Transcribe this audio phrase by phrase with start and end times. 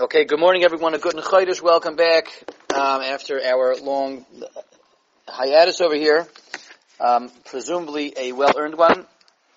[0.00, 0.94] Okay, good morning everyone.
[0.94, 1.60] A good Chodesh.
[1.60, 2.24] Welcome back
[2.74, 4.24] um, after our long
[5.28, 6.26] hiatus over here.
[6.98, 9.04] Um, presumably a well-earned one,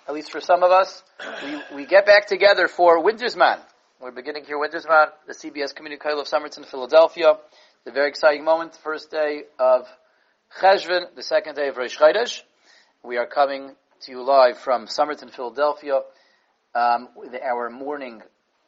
[0.06, 1.02] at least for some of us.
[1.46, 3.62] We, we get back together for Wintersman.
[4.02, 7.38] We're beginning here Wintersman, the CBS Community College of Somerton, Philadelphia.
[7.86, 9.88] The very exciting moment, first day of
[10.60, 12.42] Cheshvan, the second day of Rosh Chodesh.
[13.02, 16.02] We are coming to you live from Somerton, Philadelphia,
[16.76, 18.22] um, with our morning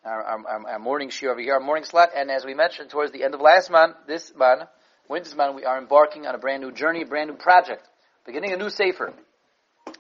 [0.06, 2.10] our, our, our, morning shiur over here, our morning slot.
[2.16, 4.64] And as we mentioned towards the end of last month, this month,
[5.10, 7.88] winter's month, we are embarking on a brand new journey, a brand new project,
[8.26, 9.14] beginning a new sefer.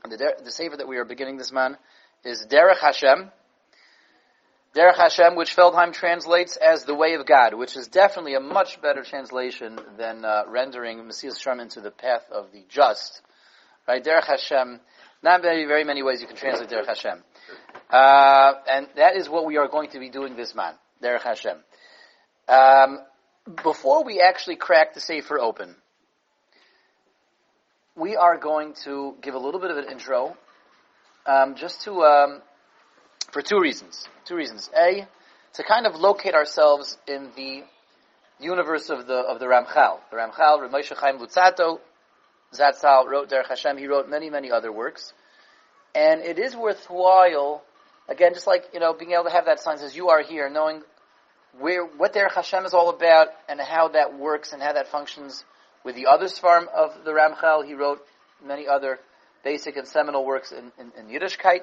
[0.07, 1.77] The, the sefer that we are beginning this month
[2.23, 3.31] is Derech Hashem.
[4.75, 8.81] Derech Hashem, which Feldheim translates as the way of God, which is definitely a much
[8.81, 13.21] better translation than uh, rendering Mesilas Yesharim into the path of the just.
[13.87, 14.03] Right?
[14.03, 14.81] Derech Hashem,
[15.23, 17.23] not very, very many ways you can translate Derech Hashem.
[17.89, 21.57] Uh, and that is what we are going to be doing this month, Derech Hashem.
[22.47, 22.99] Um,
[23.63, 25.75] before we actually crack the Sefer open,
[27.95, 30.35] we are going to give a little bit of an intro,
[31.25, 32.41] um, just to, um,
[33.31, 34.07] for two reasons.
[34.25, 34.69] Two reasons.
[34.77, 35.07] A,
[35.53, 37.63] to kind of locate ourselves in the
[38.39, 39.99] universe of the, of the Ramchal.
[40.11, 41.79] The Ramchal, Ramosha Chaim Luzzatto,
[42.53, 45.13] Zatzal wrote Derech Hashem, he wrote many, many other works.
[45.95, 47.63] And it is worthwhile
[48.07, 50.49] Again, just like, you know, being able to have that sign says, you are here,
[50.49, 50.83] knowing
[51.59, 55.43] where, what their Hashem is all about and how that works and how that functions
[55.83, 57.65] with the other Svarm of the Ramchal.
[57.65, 58.05] He wrote
[58.45, 58.99] many other
[59.43, 61.61] basic and seminal works in, in, in Yiddishkeit.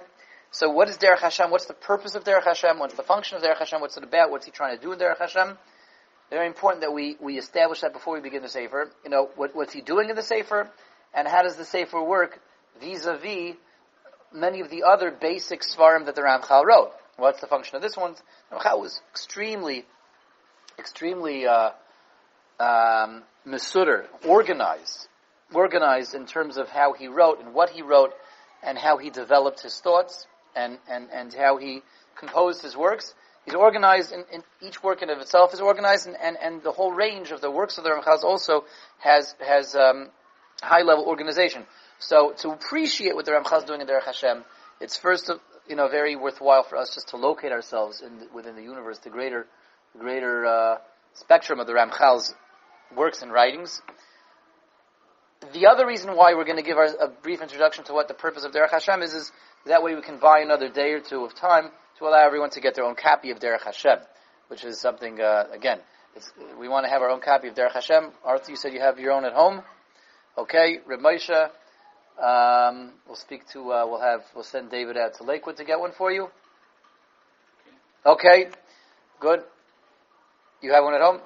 [0.50, 1.50] So what is Derech Hashem?
[1.50, 2.78] What's the purpose of Derech Hashem?
[2.78, 3.80] What's the function of Derech Hashem?
[3.80, 4.30] What's it about?
[4.30, 5.56] What's he trying to do in Derech Hashem?
[6.28, 8.90] Very important that we, we establish that before we begin the Sefer.
[9.04, 10.68] You know, what, what's he doing in the Sefer?
[11.14, 12.40] And how does the Sefer work
[12.80, 13.56] vis-a-vis
[14.34, 16.92] many of the other basic svarim that the Ramchal wrote.
[17.16, 18.14] What's the function of this one?
[18.50, 19.84] Ramchal was extremely,
[20.78, 21.70] extremely uh,
[22.58, 23.22] um,
[24.26, 25.08] organized,
[25.52, 28.12] organized in terms of how he wrote and what he wrote,
[28.62, 31.82] and how he developed his thoughts and and and how he
[32.16, 33.14] composed his works.
[33.44, 36.70] He's organized in, in each work in of itself is organized, and, and, and the
[36.70, 38.64] whole range of the works of the Ramchal also
[38.98, 40.10] has has um,
[40.62, 41.64] high level organization.
[42.02, 44.44] So to appreciate what the Ramchal is doing in Derech Hashem,
[44.80, 45.30] it's first,
[45.68, 49.10] you know, very worthwhile for us just to locate ourselves in, within the universe, the
[49.10, 49.46] greater,
[49.96, 50.78] greater uh,
[51.14, 52.34] spectrum of the Ramchal's
[52.96, 53.80] works and writings.
[55.52, 58.14] The other reason why we're going to give our, a brief introduction to what the
[58.14, 59.30] purpose of Derech Hashem is, is
[59.66, 62.60] that way we can buy another day or two of time to allow everyone to
[62.60, 63.98] get their own copy of Derech Hashem,
[64.48, 65.78] which is something, uh, again,
[66.58, 68.10] we want to have our own copy of Derech Hashem.
[68.24, 69.62] Arthur, you said you have your own at home.
[70.36, 71.50] Okay, Reb Moshe,
[72.20, 75.80] um, we'll speak to, uh, we'll have, we'll send David out to Lakewood to get
[75.80, 76.28] one for you.
[78.04, 78.48] Okay,
[79.20, 79.40] good.
[80.60, 81.20] You have one at home?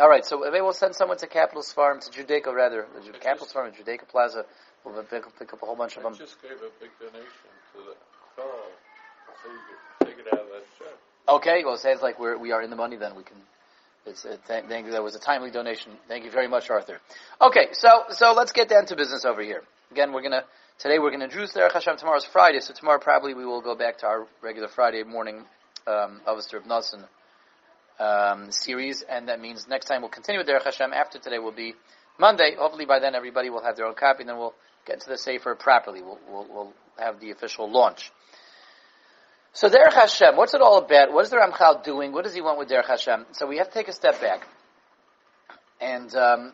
[0.00, 3.46] All right, so maybe we'll send someone to Capital Farm, to Judaica rather, the Capital
[3.46, 4.44] Farm, Judaica Plaza.
[4.84, 6.14] We'll pick, pick, up a whole bunch of them.
[6.14, 7.94] I just gave a big donation to the
[8.40, 8.70] Kollel,
[9.42, 10.94] so you take it out of that check.
[11.28, 13.16] Okay, well, it sounds like we're, we are in the money then.
[13.16, 13.36] We can,
[14.06, 14.92] it's a, thank, thank you.
[14.92, 15.92] That was a timely donation.
[16.06, 17.00] Thank you very much, Arthur.
[17.42, 19.62] Okay, so, so let's get down to business over here.
[19.90, 20.44] Again, we're gonna
[20.78, 21.96] today we're gonna introduce Derech Hashem.
[21.96, 25.46] Tomorrow's Friday, so tomorrow probably we will go back to our regular Friday morning
[25.86, 27.06] um, Avos Nasan
[27.98, 30.92] um, series, and that means next time we'll continue with Derech Hashem.
[30.92, 31.74] After today will be
[32.18, 32.54] Monday.
[32.58, 34.54] Hopefully by then everybody will have their own copy, and then we'll
[34.86, 36.02] get into the Sefer properly.
[36.02, 38.12] We'll, we'll, we'll have the official launch.
[39.54, 41.14] So Derech Hashem, what's it all about?
[41.14, 42.12] What is the Ramchal doing?
[42.12, 43.24] What does he want with Derech Hashem?
[43.32, 44.46] So we have to take a step back.
[45.80, 46.52] And um,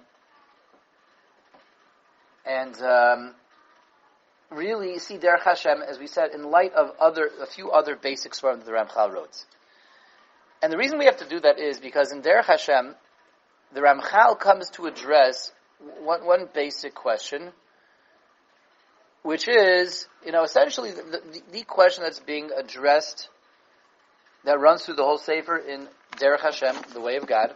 [2.46, 3.34] and um,
[4.50, 8.32] really see Derech Hashem, as we said, in light of other a few other basic
[8.32, 9.44] svarim that the Ramchal wrote.
[10.62, 12.94] And the reason we have to do that is because in Derech Hashem,
[13.74, 15.52] the Ramchal comes to address
[16.02, 17.50] one, one basic question,
[19.22, 23.28] which is, you know, essentially the, the, the, question that's being addressed
[24.44, 27.54] that runs through the whole Sefer in Derech Hashem, the way of God.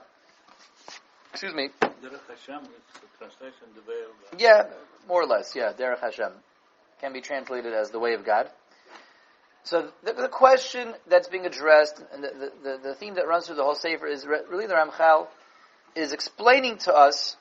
[4.09, 4.41] Of God.
[4.41, 4.65] Yeah,
[5.07, 6.33] more or less, yeah, Derech Hashem.
[7.01, 8.51] Can be translated as the way of God.
[9.63, 13.57] So the, the question that's being addressed, and the, the, the, theme that runs through
[13.57, 15.29] the whole Sefer is really the Ramchal
[15.95, 17.37] is explaining to us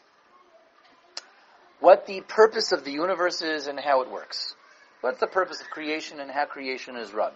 [1.79, 4.55] what the purpose of the universe is and how it works.
[5.01, 7.31] What's the purpose of creation and how creation is run?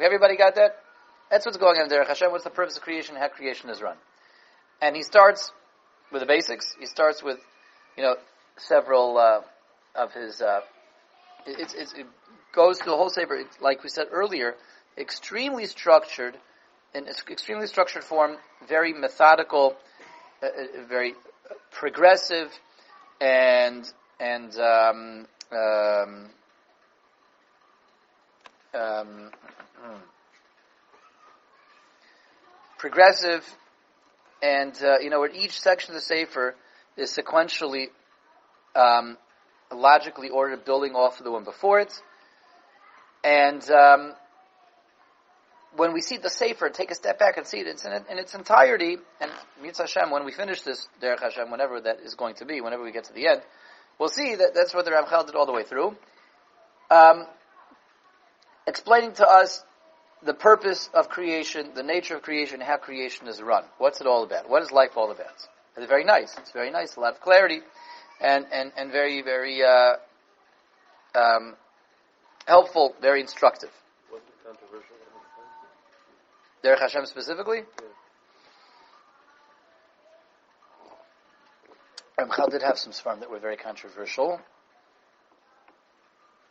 [0.00, 0.76] Everybody got that?
[1.30, 2.30] That's what's going on in Derech Hashem.
[2.30, 3.96] What's the purpose of creation and how creation is run?
[4.80, 5.52] And he starts
[6.12, 6.74] with the basics.
[6.78, 7.38] He starts with,
[7.96, 8.16] you know,
[8.56, 9.40] several uh,
[9.94, 10.40] of his.
[10.40, 10.60] Uh,
[11.46, 12.06] it, it
[12.52, 14.54] goes through the whole Sefer, like we said earlier,
[14.96, 16.36] extremely structured,
[16.94, 18.36] in extremely structured form,
[18.68, 19.76] very methodical,
[20.42, 21.14] uh, uh, very
[21.70, 22.50] progressive,
[23.20, 23.90] and
[24.20, 26.30] and um, um,
[28.74, 29.30] um,
[32.78, 33.44] progressive,
[34.42, 36.54] and uh, you know, where each section of the Sefer
[36.96, 37.86] is sequentially,
[38.74, 39.16] um,
[39.72, 41.92] logically ordered, building off of the one before it,
[43.24, 44.14] and um,
[45.76, 48.34] when we see the Sefer, take a step back and see it in, in its
[48.34, 49.30] entirety, and
[49.62, 52.82] Mirtzeh Hashem, when we finish this Derech Hashem, whenever that is going to be, whenever
[52.82, 53.42] we get to the end,
[53.98, 55.96] we'll see that that's what the Ramchal did all the way through.
[56.90, 57.26] Um,
[58.66, 59.62] explaining to us
[60.24, 63.64] the purpose of creation, the nature of creation, how creation is run.
[63.78, 64.48] What's it all about?
[64.48, 65.26] What is life all about?
[65.76, 66.36] It's very nice.
[66.38, 66.96] It's very nice.
[66.96, 67.60] A lot of clarity,
[68.20, 69.94] and and and very very uh,
[71.14, 71.54] um,
[72.46, 73.70] helpful, very instructive.
[74.10, 74.96] What's the controversial?
[76.64, 77.58] Derech Hashem specifically?
[77.58, 77.88] Yeah.
[82.18, 84.40] Ramchal did have some svarim that were very controversial.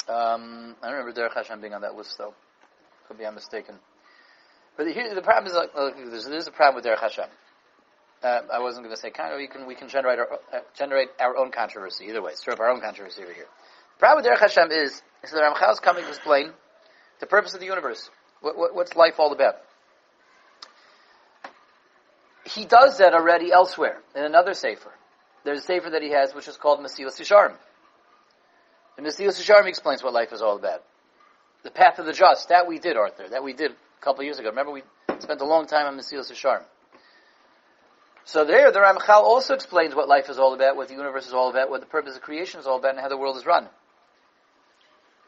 [0.08, 2.34] Um, I don't remember Derech Hashem being on that list though.
[3.08, 3.76] Could be I'm mistaken.
[4.78, 7.26] But here, the problem is like, there's, there's a problem with Derech Hashem.
[8.24, 11.10] Uh, I wasn't going to say kind we can we can generate our uh, generate
[11.20, 12.34] our own controversy either way.
[12.34, 13.46] Stir up our own controversy over here.
[13.46, 16.52] The problem with Derech Hashem is is that Ramchal is coming to explain
[17.20, 18.10] the purpose of the universe.
[18.42, 19.56] What, what, what's life all about?
[22.48, 24.92] he does that already elsewhere in another sefer.
[25.44, 27.56] There's a sefer that he has which is called Mesilas Yesharim.
[28.98, 30.84] And Mesilas Yesharim explains what life is all about.
[31.64, 34.40] The path of the just, that we did, Arthur, that we did a couple years
[34.40, 34.50] ago.
[34.50, 34.84] Remember we
[35.20, 36.64] spent a long time on Mesilas Yesharim.
[38.26, 41.34] So there, the Ramchal also explains what life is all about, what the universe is
[41.34, 43.46] all about, what the purpose of creation is all about, and how the world is
[43.46, 43.68] run.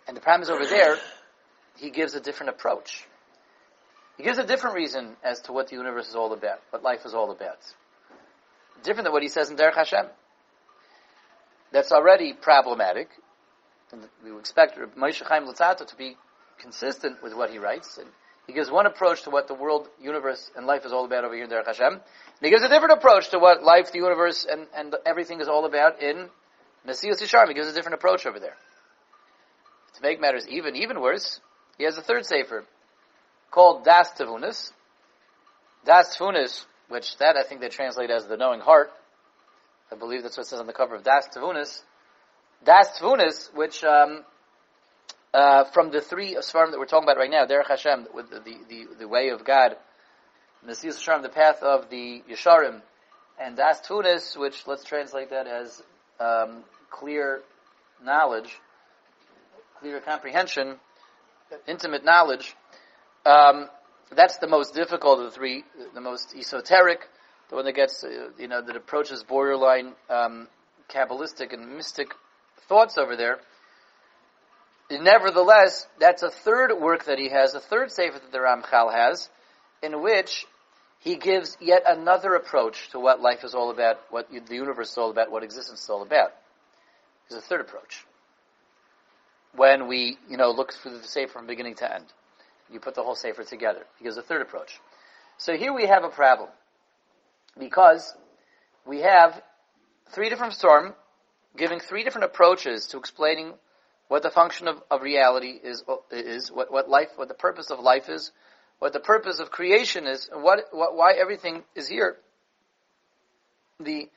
[0.07, 0.97] And the problem is over there,
[1.77, 3.05] he gives a different approach.
[4.17, 7.05] He gives a different reason as to what the universe is all about, what life
[7.05, 7.59] is all about.
[8.83, 10.07] Different than what he says in Derech Hashem.
[11.71, 13.07] That's already problematic.
[13.91, 16.15] And we expect Moshe Chaim Luzzatto to be
[16.59, 17.97] consistent with what he writes.
[17.97, 18.07] And
[18.47, 21.33] he gives one approach to what the world, universe, and life is all about over
[21.33, 21.93] here in Derech Hashem.
[21.93, 22.01] And
[22.41, 25.65] he gives a different approach to what life, the universe, and, and everything is all
[25.65, 26.29] about in
[26.87, 27.47] Mesilas Yesharim.
[27.47, 28.55] He gives a different approach over there.
[29.95, 31.39] To make matters even, even worse,
[31.77, 32.65] he has a third sefer,
[33.51, 34.71] called Das Tavunis.
[35.85, 38.91] Das Tavunis, which that I think they translate as the knowing heart.
[39.91, 41.81] I believe that's what it says on the cover of Das Tavunis.
[42.63, 44.23] Das Tavunis, which um,
[45.33, 48.39] uh, from the three Svarim that we're talking about right now, Derech Hashem, with the,
[48.39, 49.77] the, the, way of God,
[50.65, 52.81] Mesilas Yesharim, the path of the Yesharim,
[53.39, 55.81] and Das Tavunis, which let's translate that as
[56.19, 57.41] um, clear
[58.03, 58.59] knowledge,
[59.79, 60.75] clear comprehension,
[61.65, 62.55] intimate knowledge.
[63.25, 63.69] Um,
[64.11, 65.63] that's the most difficult of the three,
[65.93, 67.07] the most esoteric,
[67.49, 70.47] the one that gets, uh, you know, that approaches borderline um,
[70.89, 72.13] Kabbalistic and mystic
[72.67, 73.39] thoughts over there.
[74.91, 79.29] Nevertheless, that's a third work that he has, a third sefer that the Ramchal has,
[79.83, 80.45] in which
[80.99, 84.97] he gives yet another approach to what life is all about, what the universe is
[84.97, 86.31] all about, what existence is all about.
[87.29, 88.05] There's a third approach.
[89.55, 92.05] When we, you know, look through the sefer from beginning to end.
[92.71, 93.81] You put the whole Sefer together.
[93.97, 94.79] He gives a third approach.
[95.37, 96.49] So here we have a problem.
[97.57, 98.13] Because
[98.85, 99.41] we have
[100.11, 100.93] three different storm
[101.57, 103.53] giving three different approaches to explaining
[104.07, 107.79] what the function of, of reality is, is what, what life, what the purpose of
[107.79, 108.31] life is,
[108.79, 112.17] what the purpose of creation is, and what, what, why everything is here.
[113.79, 114.09] The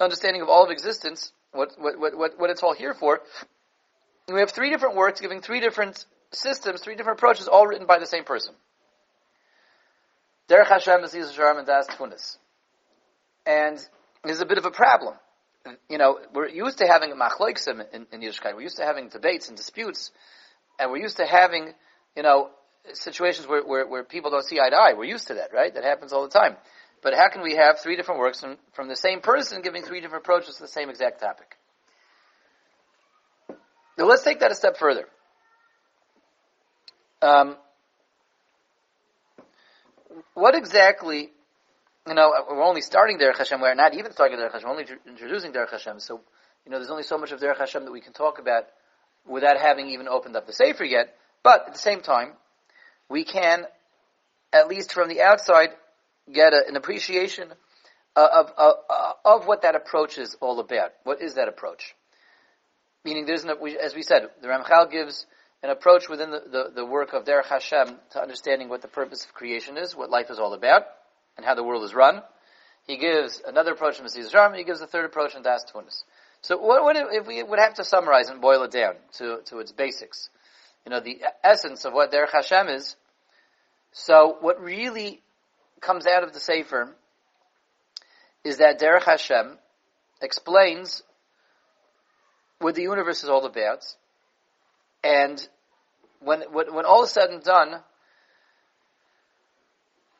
[0.00, 3.20] understanding of all of existence, what, what, what, what it's all here for.
[4.26, 7.86] And we have three different works giving three different systems, three different approaches, all written
[7.86, 8.54] by the same person.
[10.48, 12.36] Derech Hashem, Mesilas Yesharim, and Das Tvunis.
[13.46, 13.78] And
[14.24, 15.14] there's a bit of a problem.
[15.88, 18.54] You know, we're used to having machloiksim in, in Yiddishkeit.
[18.54, 20.10] We're used to having debates and disputes.
[20.78, 21.72] And we're used to having,
[22.16, 22.50] you know,
[22.92, 24.92] situations where, where, where people don't see eye to eye.
[24.96, 25.72] We're used to that, right?
[25.72, 26.56] That happens all the time.
[27.02, 30.00] But how can we have three different works from, from the same person giving three
[30.00, 31.56] different approaches to the same exact topic?
[33.96, 35.06] Now let's take that a step further.
[37.22, 37.56] Um,
[40.34, 41.30] what exactly,
[42.06, 44.86] you know, we're only starting Derech Hashem, we're not even starting Derech Hashem, we're only
[45.06, 46.20] introducing Derech Hashem, so,
[46.64, 48.64] you know, there's only so much of Derech Hashem that we can talk about
[49.26, 52.32] without having even opened up the Sefer yet, but at the same time,
[53.08, 53.64] we can,
[54.52, 55.70] at least from the outside,
[56.30, 57.48] get a, an appreciation
[58.16, 58.74] uh, of, of,
[59.24, 60.92] of, what that approach is all about.
[61.04, 61.94] What is that approach?
[63.04, 63.50] Meaning, there's an,
[63.82, 65.26] as we said, the Ramchal gives
[65.62, 69.24] an approach within the, the, the work of Derech Hashem to understanding what the purpose
[69.24, 70.84] of creation is, what life is all about,
[71.36, 72.22] and how the world is run.
[72.86, 76.04] He gives another approach in Mesilas Yesharim, he gives a third approach in Das Tvunis.
[76.42, 79.60] So what, what if we would have to summarize and boil it down to, to
[79.60, 80.28] its basics?
[80.84, 82.96] You know, the essence of what Derech Hashem is.
[83.92, 85.22] So what really
[85.80, 86.94] comes out of the Sefer
[88.44, 89.56] is that Derech Hashem
[90.20, 91.02] explains
[92.58, 93.84] what the universe is all about,
[95.02, 95.46] and
[96.20, 97.80] when, when, when all is said and done,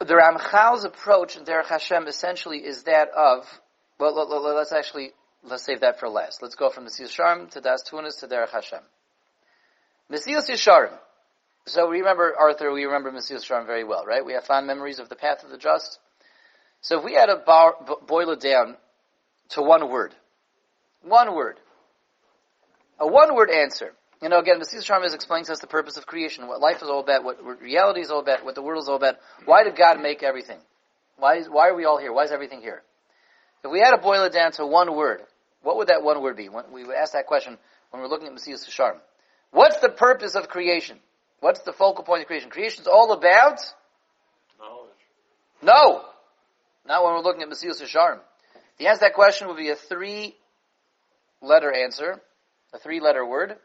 [0.01, 3.47] the Ramchal's approach in Derech Hashem essentially is that of,
[3.99, 6.43] well, let, us actually, let's save that for last.
[6.43, 8.81] Let's go from the Yesharim to Das Tvunis to Derech Hashem.
[10.11, 10.93] Mesilas Yesharim.
[11.67, 14.25] So we remember Arthur, we remember Mesilas Yesharim very well, right?
[14.25, 15.99] We have fond memories of the path of the just.
[16.83, 17.75] So if we had to bar,
[18.07, 18.77] boil it down
[19.51, 20.15] to one word,
[21.03, 21.59] one word,
[22.99, 23.93] a one word answer,
[24.25, 26.77] you know, again, Mesilas Yesharim is explaining to us the purpose of creation, what life
[26.77, 29.17] is all about, what reality is all about, what the world is all about.
[29.45, 30.57] Why did God make everything?
[31.19, 32.11] Why, is, why are we all here?
[32.11, 32.83] Why is everything here?
[33.63, 35.21] If we had to boil it down to one word,
[35.63, 36.49] what would that one word be?
[36.49, 37.59] When we would ask that question
[37.91, 38.97] when we're looking at Mesilas Yesharim.
[39.51, 40.97] What's the purpose of creation?
[41.41, 42.49] What's the focal point of creation?
[42.49, 43.61] Creation is all about
[44.59, 44.91] knowledge.
[45.63, 46.01] No,
[46.87, 48.21] not when we're looking at Mesilas Yesharim.
[48.79, 52.23] The answer to that question would be a three-letter answer,
[52.73, 53.57] a three-letter word,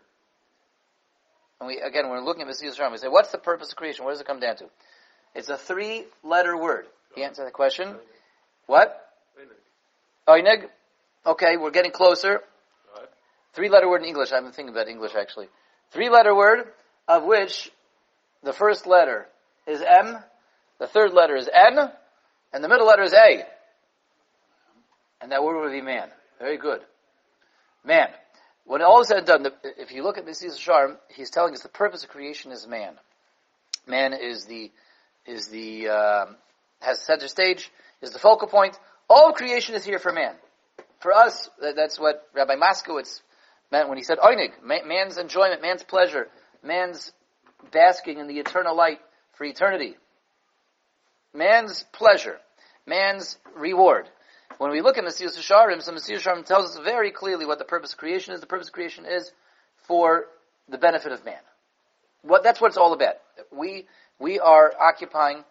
[1.60, 4.06] and we, again, we're looking at Mesilas Yesharim, we say, what's the purpose of creation?
[4.06, 4.66] What does it come down to?
[5.36, 6.86] It's a three-letter word.
[7.14, 7.96] Can you answer the question?
[8.66, 8.96] What?
[10.28, 10.66] Oinig.
[11.26, 12.42] Okay, we're getting closer.
[13.54, 14.32] Three-letter word in English.
[14.32, 15.48] I've been thinking about English, actually.
[15.92, 16.68] Three-letter word,
[17.08, 17.72] of which
[18.44, 19.28] the first letter
[19.68, 20.18] is M,
[20.80, 21.78] the third letter is N,
[22.54, 23.44] and the middle letter is A.
[25.22, 26.10] And that word would be man.
[26.40, 26.82] Very good.
[27.84, 28.08] Man.
[28.66, 29.48] When all is said and done,
[29.78, 32.94] if you look at Mesilas Yesharim, he's telling us the purpose of creation is man.
[33.88, 34.72] Man is the
[35.26, 36.26] is the uh,
[36.80, 38.78] has center stage, is the focal point.
[39.10, 40.36] All creation is here for man.
[41.00, 43.22] For us, that's what Rabbi Moskowitz
[43.72, 46.28] meant when he said "Oinig," man's enjoyment, man's pleasure,
[46.64, 47.12] man's
[47.72, 49.00] basking in the eternal light
[49.34, 49.96] for eternity.
[51.34, 52.38] Man's pleasure,
[52.86, 54.10] man's reward.
[54.58, 57.66] When we look at Mesilas Yesharim, so Mesilas Yesharim tells us very clearly what the
[57.66, 58.42] purpose of creation is.
[58.42, 59.32] The purpose of creation is
[59.88, 60.26] for
[60.68, 61.40] the benefit of man.
[62.24, 63.16] What, that's what it's all about.
[63.52, 63.88] We,
[64.20, 65.44] we are occupying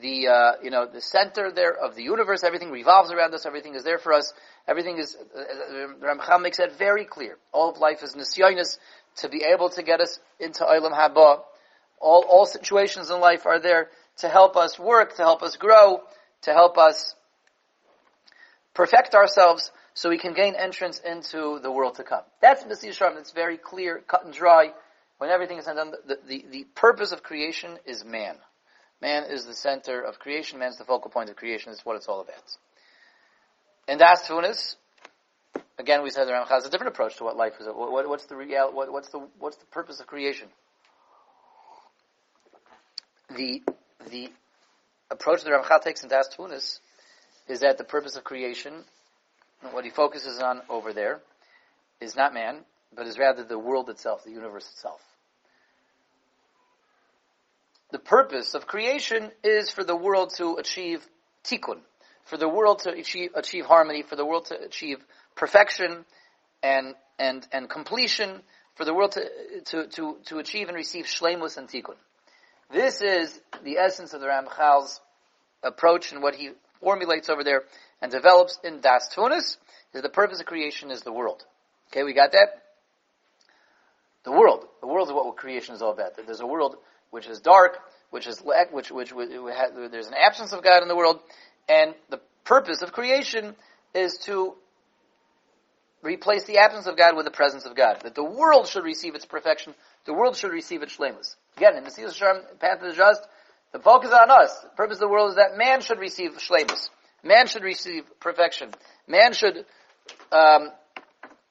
[0.00, 2.42] the, uh, you know, the center there of the universe.
[2.42, 3.46] Everything revolves around us.
[3.46, 4.32] Everything is there for us.
[4.66, 7.36] Everything is, uh Ramchal makes that very clear.
[7.52, 8.78] All of life is nisyonis
[9.16, 11.42] to be able to get us into Olam Haba.
[12.00, 16.00] All, all situations in life are there to help us work, to help us grow,
[16.42, 17.14] to help us
[18.74, 22.22] perfect ourselves so we can gain entrance into the world to come.
[22.42, 23.18] That's Mesilas Yesharim.
[23.18, 24.72] It's very clear, cut and dry.
[25.18, 28.34] When everything is done, the, the, the purpose of creation is man.
[29.00, 30.58] Man is the center of creation.
[30.58, 31.72] Man is the focal point of creation.
[31.72, 32.42] It's what it's all about.
[33.86, 34.76] And Das Tvunis,
[35.78, 37.66] again, we said the Ramchal has a different approach to what life is.
[37.66, 38.72] What, what, what's the real?
[38.72, 40.48] What, what's the what's the purpose of creation?
[43.36, 43.62] The
[44.10, 44.30] the
[45.10, 46.80] approach that Ramchal takes in Das Tvunis
[47.48, 48.72] is that the purpose of creation,
[49.72, 51.20] what he focuses on over there,
[52.00, 52.60] is not man,
[52.94, 55.00] but is rather the world itself, the universe itself.
[57.90, 61.06] The purpose of creation is for the world to achieve
[61.44, 61.78] tikkun,
[62.24, 64.98] for the world to achieve, achieve harmony, for the world to achieve
[65.36, 66.04] perfection
[66.62, 68.40] and, and, and completion,
[68.74, 69.24] for the world to,
[69.66, 71.96] to, to, to achieve and receive shlemus and tikkun.
[72.72, 75.00] This is the essence of the Ramchal's
[75.62, 76.50] approach and what he
[76.84, 77.62] formulates over there
[78.00, 79.56] and develops in Das Tvunis
[79.94, 81.44] is the purpose of creation is the world.
[81.90, 82.62] Okay, we got that?
[84.24, 84.66] The world.
[84.80, 86.12] The world is what creation is all about.
[86.16, 86.76] There's a world
[87.10, 87.78] which is dark,
[88.10, 89.30] which is lack, which, which, which
[89.90, 91.20] there's an absence of God in the world,
[91.68, 93.54] and the purpose of creation
[93.94, 94.54] is to
[96.02, 98.00] replace the absence of God with the presence of God.
[98.02, 99.74] That the world should receive its perfection,
[100.04, 101.36] the world should receive its shlemus.
[101.56, 103.26] Again, in the Mesilas Yesharim, path of the just,
[103.74, 104.56] the focus on us.
[104.60, 106.88] The purpose of the world is that man should receive shlemus.
[107.24, 108.70] Man should receive perfection.
[109.08, 109.66] Man should
[110.30, 110.70] um,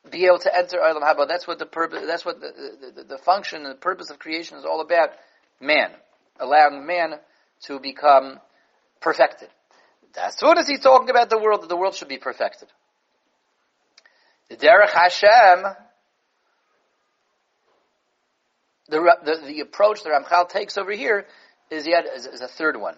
[0.10, 1.28] be able to enter Olam Haba.
[1.28, 2.04] That's what the purpose.
[2.08, 5.10] That's what the, the, the function and the purpose of creation is all about.
[5.60, 5.92] Man,
[6.40, 7.16] allowing man
[7.64, 8.40] to become
[9.02, 9.50] perfected.
[10.18, 12.70] As soon as he's talking about the world, that the world should be perfected.
[14.50, 15.66] The Derech Hashem,
[18.88, 21.26] the, the, the approach that Ramchal takes over here
[21.70, 22.96] is yet is, is a third one.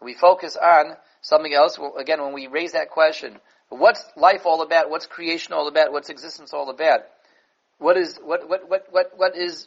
[0.00, 1.78] We focus on something else.
[1.78, 3.38] Well, again, when we raise that question,
[3.68, 4.90] what's life all about?
[4.90, 5.92] What's creation all about?
[5.92, 7.00] What's existence all about?
[7.78, 9.66] What is what what what what what is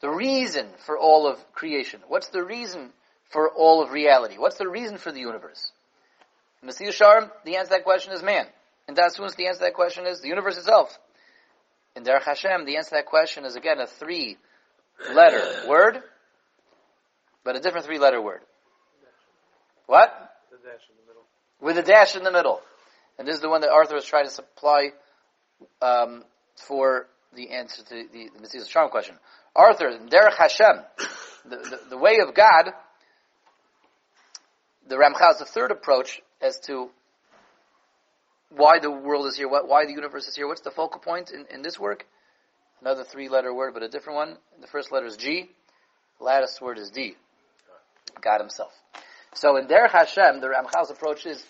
[0.00, 2.00] the reason for all of creation?
[2.08, 2.92] What's the reason
[3.30, 4.38] for all of reality?
[4.38, 5.72] What's the reason for the universe?
[6.62, 8.46] In the Sharm, the answer to that question is man.
[8.88, 10.98] In Dasuns, the answer to that question is the universe itself.
[11.94, 14.38] In Derech Hashem, the answer to that question is again a three
[15.12, 16.02] letter word,
[17.44, 18.40] but a different three letter word.
[19.86, 20.10] What?
[21.60, 22.60] With a dash in the middle.
[23.18, 24.90] And this is the one that Arthur was trying to supply
[25.82, 26.24] um,
[26.66, 29.16] for the answer to the, the Mesilas Yesharim question.
[29.56, 30.82] Arthur, Derech Hashem,
[31.48, 32.70] the, the, the, way of God,
[34.88, 36.90] the Ramchal the third approach as to
[38.50, 40.46] why the world is here, why the universe is here.
[40.46, 42.06] What's the focal point in, in this work?
[42.80, 44.36] Another three-letter word, but a different one.
[44.60, 45.50] The first letter is G.
[46.18, 47.16] The last word is D.
[48.20, 48.72] God Himself.
[49.34, 51.44] So in Derech Hashem, the Ramchal's approach is,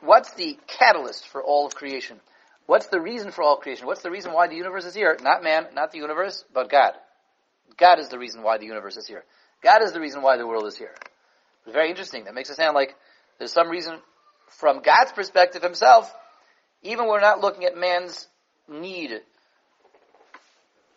[0.00, 2.20] what's the catalyst for all of creation?
[2.66, 3.86] What's the reason for all creation?
[3.86, 5.16] What's the reason why the universe is here?
[5.22, 6.92] Not man, not the universe, but God.
[7.76, 9.24] God is the reason why the universe is here.
[9.62, 10.94] God is the reason why the world is here.
[11.64, 12.24] It's very interesting.
[12.24, 12.94] That makes it sound like
[13.38, 13.98] there's some reason
[14.48, 16.12] from God's perspective himself,
[16.82, 18.28] even we're not looking at man's
[18.68, 19.20] need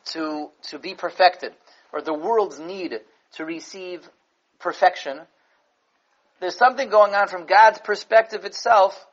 [0.05, 1.53] to, to be perfected,
[1.91, 2.99] or the world's need
[3.33, 4.07] to receive
[4.59, 5.19] perfection,
[6.39, 9.05] there's something going on from God's perspective itself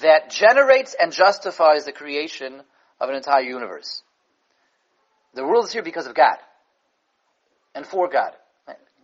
[0.00, 2.60] that generates and justifies the creation
[3.00, 4.02] of an entire universe.
[5.34, 6.36] The world is here because of God
[7.74, 8.32] and for God.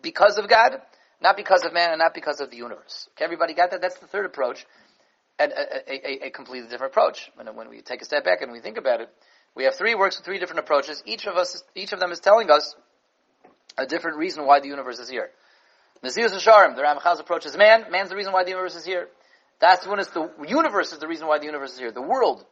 [0.01, 0.81] Because of God,
[1.21, 3.09] not because of man and not because of the universe.
[3.13, 3.81] Okay, everybody got that?
[3.81, 4.65] That's the third approach,
[5.39, 7.31] and a, a, a, completely different approach.
[7.35, 9.09] When, when we take a step back and we think about it,
[9.55, 11.01] we have three works with three different approaches.
[11.05, 12.75] Each of us, each of them is telling us
[13.77, 15.29] a different reason why the universe is here.
[16.03, 17.85] Mesilas Yesharim, the Ramchal's approach is man.
[17.91, 19.07] Man's the reason why the universe is here.
[19.59, 21.91] That's when it's the universe is the reason why the universe is here.
[21.91, 22.45] The world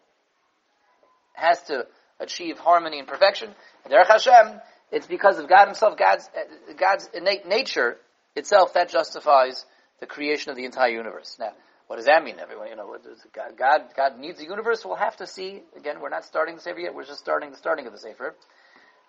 [1.34, 1.86] has to
[2.20, 3.50] achieve harmony and perfection.
[3.89, 4.60] Derech Hashem,
[4.92, 6.30] it's because of God Himself, God's
[6.77, 7.98] God's innate nature
[8.36, 9.65] itself that justifies
[10.00, 11.38] the creation of the entire universe.
[11.39, 11.51] Now,
[11.88, 12.39] what does that mean?
[12.39, 12.96] Everyone, you know,
[13.36, 14.83] God, God, God needs a universe.
[14.86, 15.62] We'll have to see.
[15.77, 16.96] Again, we're not starting the Sefer yet.
[16.96, 18.36] We're just starting the starting of the Sefer.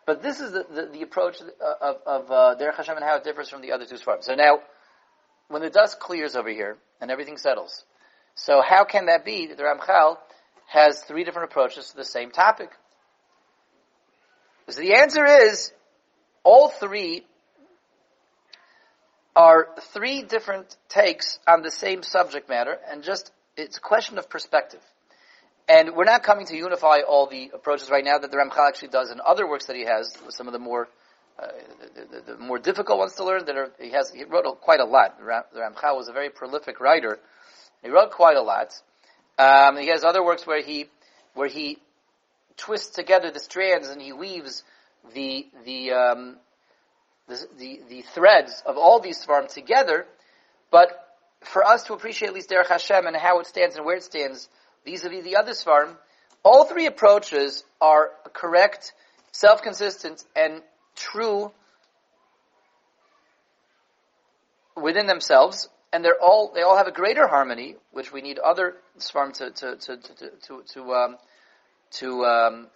[0.06, 3.24] But this is the, the, the approach of, of uh, Derech Hashem and how it
[3.24, 4.22] differs from the other two Sfarim.
[4.22, 4.58] So now,
[5.48, 7.84] when the dust clears over here and everything settles,
[8.34, 10.18] so how can that be that the Ramchal
[10.66, 12.70] has three different approaches to the same topic?
[14.68, 15.72] So the answer is,
[16.42, 17.24] all three
[19.36, 24.28] are three different takes on the same subject matter, and just, it's a question of
[24.28, 24.80] perspective.
[25.68, 28.88] And we're not coming to unify all the approaches right now that the Ramchal actually
[28.88, 30.88] does in other works that he has, some of the more
[31.38, 31.46] uh,
[31.94, 33.44] the, the, the, more difficult ones to learn.
[33.46, 35.18] That are, he has he wrote quite a lot.
[35.18, 37.18] The Ramchal was a very prolific writer.
[37.82, 38.80] He wrote quite a lot.
[39.36, 40.86] Um, he has other works where he
[41.34, 41.78] where he
[42.56, 44.62] twists together the strands and he weaves
[45.12, 46.36] the the um,
[47.26, 50.06] the, the, the, threads of all these svarim together.
[50.70, 50.90] But
[51.40, 54.02] for us to appreciate at least Derech Hashem and how it stands and where it
[54.02, 54.48] stands,
[54.84, 55.96] vis-a-vis the other Svarim,
[56.42, 58.92] all three approaches are correct,
[59.32, 60.62] self-consistent, and
[60.94, 61.52] true
[64.76, 68.76] within themselves, and they're all they all have a greater harmony, which we need other
[68.98, 71.16] Svarim to to to to to, to, um,
[71.92, 72.66] to um,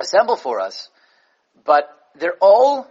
[0.00, 0.88] assemble for us.
[1.64, 2.88] But they're all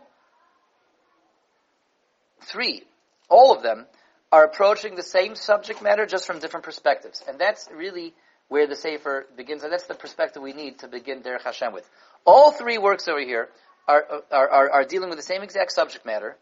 [2.42, 2.84] three,
[3.30, 3.86] all of them
[4.34, 7.24] are approaching the same subject matter just from different perspectives.
[7.28, 8.16] And that's really
[8.48, 11.88] where the Sefer begins, and that's the perspective we need to begin Derech Hashem with.
[12.26, 13.50] All three works over here
[13.88, 16.36] are, are, are, are dealing with the same exact subject matter,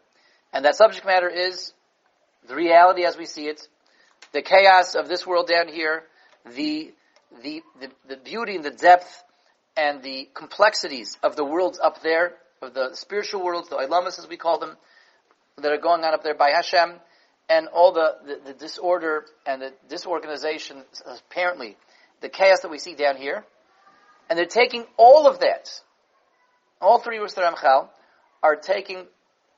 [0.54, 1.74] and that subject matter is
[2.48, 3.68] the reality as we see it,
[4.32, 6.04] the chaos of this world down here,
[6.56, 6.94] the,
[7.42, 9.22] the, the, the beauty and the depth
[9.76, 14.26] and the complexities of the worlds up there, of the spiritual worlds, the ilamas as
[14.26, 14.78] we call them,
[15.58, 16.94] that are going on up there by Hashem,
[17.52, 21.76] and all the, the, the disorder and the disorganization, apparently,
[22.22, 23.44] the chaos that we see down here.
[24.30, 25.68] And they're taking all of that,
[26.80, 27.88] all three Rus Ramchal,
[28.42, 29.06] are taking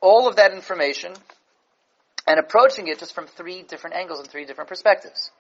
[0.01, 1.13] all of that information
[2.27, 5.31] and approaching it just from three different angles and three different perspectives.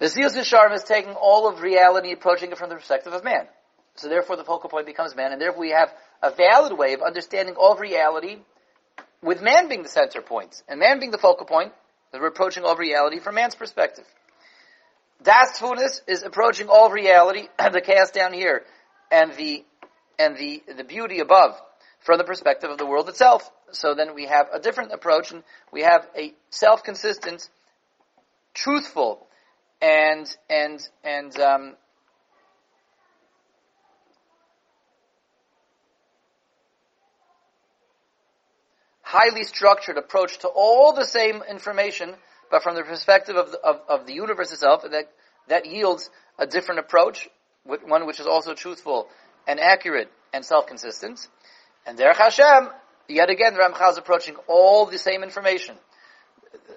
[0.00, 3.46] The Mesilas Yesharim is taking all of reality, approaching it from the perspective of man.
[3.94, 7.02] So therefore the focal point becomes man, and therefore we have a valid way of
[7.02, 8.38] understanding all of reality
[9.24, 11.72] with man being the center point, and man being the focal point,
[12.12, 14.04] that we're approaching all reality from man's perspective.
[15.22, 18.62] Das Tvunis is approaching all reality, the chaos down here,
[19.10, 19.64] and the
[20.18, 21.60] and the the beauty above,
[22.00, 23.50] from the perspective of the world itself.
[23.72, 27.48] So then we have a different approach, and we have a self-consistent,
[28.52, 29.26] truthful,
[29.80, 31.76] and and and um,
[39.14, 42.12] highly structured approach to all the same information,
[42.50, 45.08] but from the perspective of the, of, of the universe itself, that,
[45.48, 47.28] that yields a different approach,
[47.64, 49.06] one which is also truthful
[49.46, 51.28] and accurate and self-consistent.
[51.86, 52.70] And Derech Hashem,
[53.08, 55.76] yet again, Ramchal is approaching all the same information.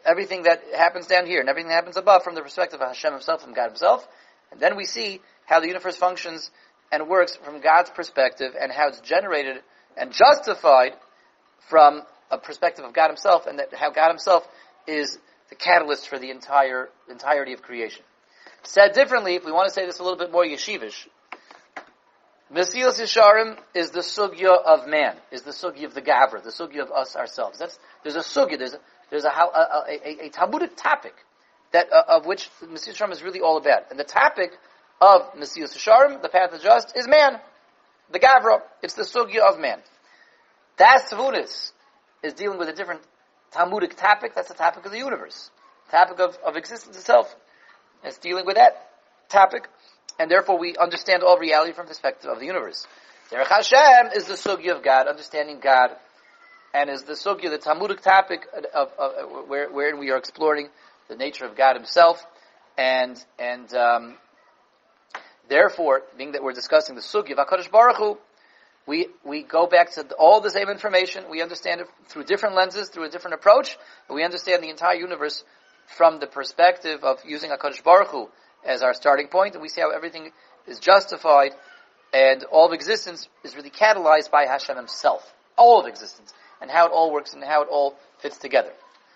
[0.06, 3.14] Everything that happens down here and everything that happens above from the perspective of Hashem
[3.14, 4.08] himself and God himself.
[4.52, 6.52] And then we see how the universe functions
[6.92, 9.58] and works from God's perspective and how it's generated
[9.98, 10.94] and justified
[11.68, 14.48] from a perspective of God himself and that how God himself
[14.86, 15.18] is
[15.50, 18.04] the catalyst for the entire entirety of creation.
[18.64, 21.08] Said differently, if we want to say this a little bit more yeshivish,
[22.54, 26.82] Mesilas Yesharim is the sugya of man, is the sugya of the Gavra, the sugya
[26.82, 27.60] of us ourselves.
[27.60, 31.14] That's, there's a sugya, there's a, there's a, a, a, a Talmudic topic
[31.72, 33.92] that, uh, of which Mesilas Yesharim is really all about.
[33.92, 34.52] And the topic
[35.02, 37.40] of Mesilas Yesharim, the path of just, is man.
[38.12, 39.80] The Gavra, it's the sugya of man.
[40.78, 41.74] Das Tvunis
[42.24, 43.02] is dealing with a different
[43.52, 45.50] Talmudic topic, that's the topic of the universe.
[45.90, 47.34] Topic of, of existence itself.
[48.04, 48.90] It's dealing with that
[49.30, 49.70] topic
[50.20, 52.86] and therefore we understand all reality from the perspective of the universe.
[53.32, 55.92] Derech Hashem is the sugya of God, understanding God,
[56.74, 60.70] and is the sugya, the Talmudic topic of, of, of where, wherein we are exploring
[61.10, 62.26] the nature of God Himself,
[62.78, 64.16] and and um,
[65.50, 68.18] therefore, being that we're discussing the sugya of Hakadosh Baruch Hu,
[68.88, 71.26] we we go back to all the same information.
[71.30, 74.96] We understand it through different lenses, through a different approach, but we understand the entire
[74.96, 75.44] universe
[75.98, 78.30] from the perspective of using Hakadosh Baruch Hu
[78.66, 80.32] as our starting point, and we see how everything
[80.66, 81.52] is justified,
[82.14, 85.34] and all of existence is really catalyzed by Hashem Himself.
[85.58, 88.72] All of existence, and how it all works, and how it all fits together.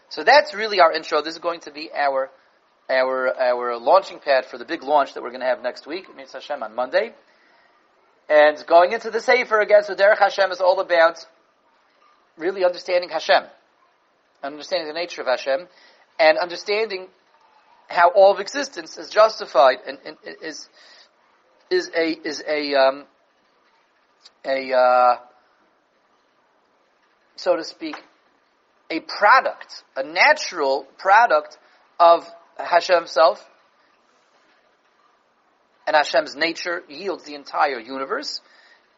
[0.09, 1.21] So that's really our intro.
[1.21, 2.29] This is going to be our
[2.89, 6.07] our our launching pad for the big launch that we're going to have next week,
[6.13, 7.13] Mirtzeh Hashem on Monday.
[8.31, 11.17] And going into the Sefer again, so Derech Hashem is all about
[12.37, 13.43] really understanding Hashem,
[14.41, 15.67] understanding the nature of Hashem,
[16.17, 17.09] and understanding
[17.89, 20.69] how all of existence is justified and, and is
[21.69, 23.03] is a is a um,
[24.45, 25.17] a uh,
[27.35, 27.97] so to speak
[28.89, 31.57] a product, a natural product
[31.99, 32.25] of
[32.57, 33.45] Hashem Himself,
[35.91, 38.39] and Hashem's nature yields the entire universe,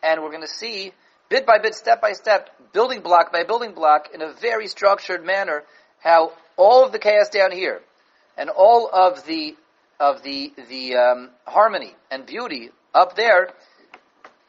[0.03, 0.91] and we're going to see
[1.27, 5.25] bit by bit, step by step, building block by building block, in a very structured
[5.25, 5.63] manner,
[6.01, 7.81] how all of the chaos down here
[8.37, 9.55] and all of the
[9.99, 13.49] of the the um, harmony and beauty up there,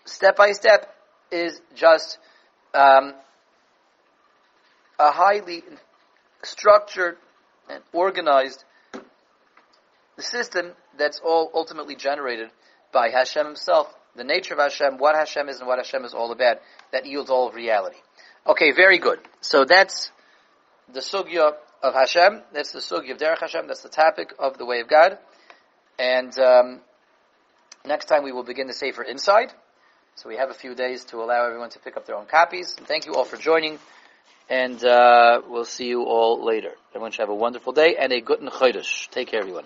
[0.04, 0.94] step by step,
[1.30, 2.18] is just
[2.74, 3.14] um,
[4.98, 5.62] a highly
[6.42, 7.16] structured
[7.70, 8.64] and organized
[10.22, 12.50] system that's all ultimately generated
[12.92, 16.30] by Hashem Himself, the nature of Hashem, what Hashem is, and what Hashem is all
[16.30, 16.58] about.
[16.92, 17.96] That yields all of reality.
[18.46, 19.18] Okay, very good.
[19.40, 20.10] So that's
[20.92, 22.42] the sugya of Hashem.
[22.52, 23.66] That's the sugya of Derech Hashem.
[23.66, 25.18] That's the topic of the way of God.
[25.98, 26.80] And um,
[27.84, 29.52] next time we will begin the Sefer inside.
[30.16, 32.76] So we have a few days to allow everyone to pick up their own copies.
[32.78, 33.78] And thank you all for joining.
[34.48, 36.72] And uh, we'll see you all later.
[36.90, 39.08] Everyone should have a wonderful day and a good chodesh.
[39.10, 39.64] Take care, everyone.